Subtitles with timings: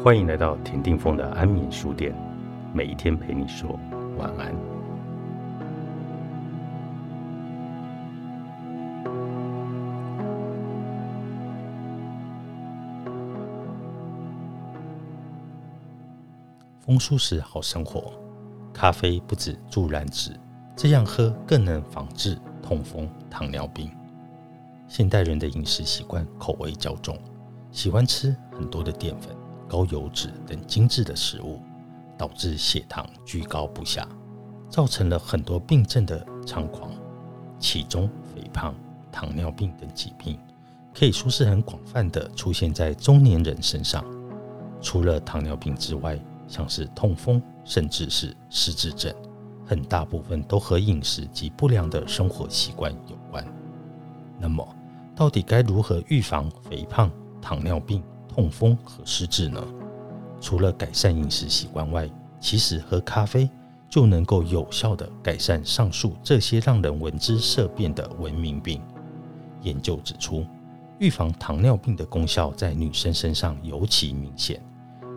[0.00, 2.12] 欢迎来到田定峰的安眠书店，
[2.72, 3.78] 每一天陪你说
[4.18, 4.52] 晚安。
[16.80, 18.12] 风舒时好生活，
[18.72, 20.32] 咖啡不止助燃脂，
[20.74, 23.88] 这样喝更能防治痛风、糖尿病。
[24.88, 27.16] 现代人的饮食习惯口味较重，
[27.70, 29.41] 喜欢吃很多的淀粉。
[29.72, 31.58] 高油脂等精致的食物，
[32.18, 34.06] 导致血糖居高不下，
[34.68, 36.90] 造成了很多病症的猖狂。
[37.58, 38.74] 其中，肥胖、
[39.10, 40.38] 糖尿病等疾病
[40.94, 44.04] 可以说是很广泛的出现在中年人身上。
[44.82, 49.10] 除了糖尿病之外，像是痛风，甚至是失智症，
[49.64, 53.42] 很大部分都和饮食及不良的生活习惯有关。
[54.38, 54.68] 那么，
[55.16, 58.02] 到底该如何预防肥胖、糖尿病？
[58.34, 59.62] 痛风和失智呢？
[60.40, 62.08] 除了改善饮食习惯外，
[62.40, 63.48] 其实喝咖啡
[63.90, 68.80] 就能够有效的改善上述这些让人闻之色变的文明病。
[69.60, 70.46] 研究指出，
[70.98, 74.60] 预防糖尿病的功效在女生身上尤其明显。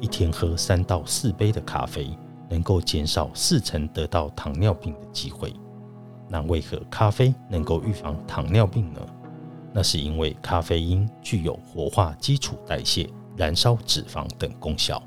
[0.00, 2.16] 一天喝三到四杯的咖啡，
[2.48, 5.52] 能够减少四成得到糖尿病的机会。
[6.28, 9.00] 那为何咖啡能够预防糖尿病呢？
[9.72, 15.00] 那是因为咖啡因具有活化基础代谢、燃烧脂肪等功效，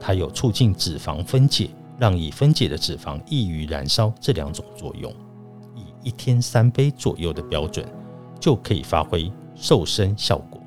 [0.00, 5.12] 它有促进脂肪分解、让已分解的脂肪易于燃烧这两种作用。
[5.76, 7.86] 以一天三杯左右的标准，
[8.40, 10.60] 就可以发挥瘦身效果。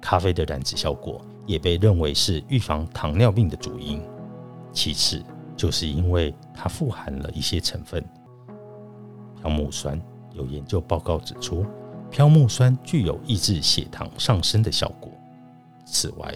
[0.00, 4.02] 咖啡的燃脂效果也被认为是预防糖尿病的主因。
[4.72, 5.22] 其次，
[5.56, 8.04] 就是因为它富含了一些成分，
[9.40, 10.00] 朴木酸。
[10.32, 11.64] 有研究报告指出。
[12.10, 15.10] 飘木酸具有抑制血糖上升的效果。
[15.84, 16.34] 此外，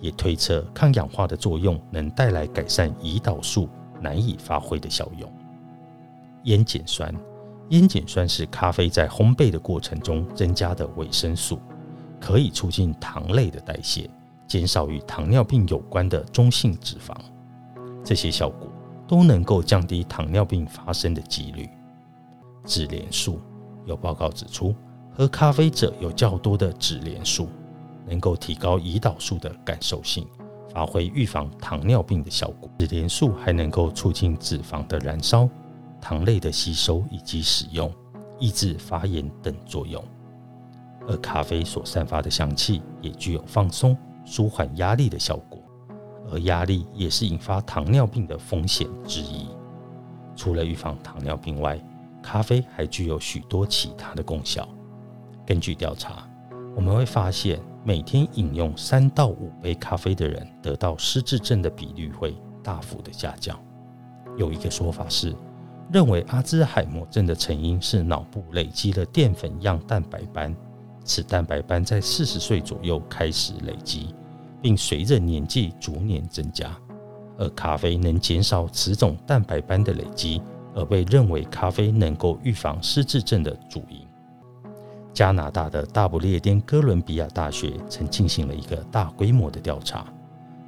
[0.00, 3.68] 也推测抗氧化的作用能带来改善胰岛素
[4.00, 5.30] 难以发挥的效用。
[6.44, 7.12] 烟碱酸，
[7.70, 11.58] 烟碱酸是咖啡在烘焙的过程中增加的维生素，
[12.20, 14.08] 可以促进糖类的代谢，
[14.46, 17.14] 减少与糖尿病有关的中性脂肪。
[18.04, 18.68] 这些效果
[19.08, 21.68] 都能够降低糖尿病发生的几率。
[22.64, 23.40] 脂联素，
[23.84, 24.74] 有报告指出。
[25.16, 27.48] 喝咖啡者有较多的脂联素，
[28.06, 30.26] 能够提高胰岛素的感受性，
[30.74, 32.68] 发挥预防糖尿病的效果。
[32.80, 35.48] 脂联素还能够促进脂肪的燃烧、
[36.02, 37.90] 糖类的吸收以及使用，
[38.38, 40.04] 抑制发炎等作用。
[41.08, 43.96] 而咖啡所散发的香气也具有放松、
[44.26, 45.58] 舒缓压力的效果，
[46.30, 49.46] 而压力也是引发糖尿病的风险之一。
[50.36, 51.82] 除了预防糖尿病外，
[52.22, 54.68] 咖啡还具有许多其他的功效。
[55.46, 56.28] 根据调查，
[56.74, 63.56] 我们会发现，每天饮用三到五杯咖啡的人，得到失智症的比率会大幅的下降。
[64.36, 65.32] 有一个说法是，
[65.92, 70.54] 认为阿兹海默症的成因是脑部累积了淀粉样蛋白斑，
[71.04, 74.12] 此蛋白斑在四十岁左右开始累积，
[74.60, 76.76] 并随着年纪逐年增加，
[77.38, 80.42] 而咖啡能减少此种蛋白斑的累积，
[80.74, 84.00] 而被认为咖啡能够预防失智症的主因。
[85.16, 90.04] 加拿大的大不列颠哥伦比亚大学曾进行了一个大规模的调查，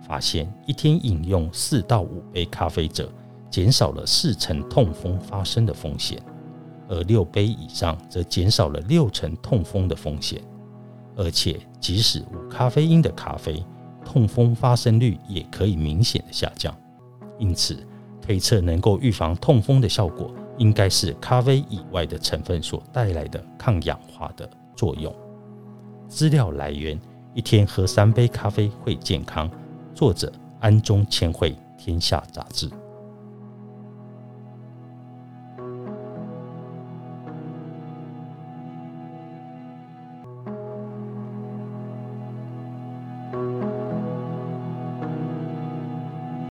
[0.07, 3.13] 发现一天饮用四到五杯咖啡者，
[3.51, 6.19] 减少了四成痛风发生的风险，
[6.89, 10.41] 而六杯以上则减少了六成痛风的风险。
[11.15, 13.63] 而且，即使无咖啡因的咖啡，
[14.03, 16.75] 痛风发生率也可以明显的下降。
[17.39, 17.77] 因此，
[18.23, 20.35] 推测能够预防痛风的效果。
[20.59, 25.15] 应该是咖啡以外的成分所带来的抗氧化的作用。
[26.09, 27.01] 资料来源：
[27.35, 29.51] 一天喝三杯咖啡会健康。
[29.95, 32.69] 作者：安中千惠，天下杂志。